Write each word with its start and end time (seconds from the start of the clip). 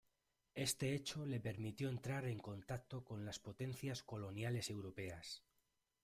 Este 0.55 0.95
hecho 0.95 1.27
le 1.27 1.39
permitió 1.39 1.87
entrar 1.87 2.25
en 2.25 2.39
contacto 2.39 3.03
con 3.05 3.23
las 3.23 3.37
potencias 3.37 4.01
coloniales 4.01 4.71
europeas. 4.71 5.43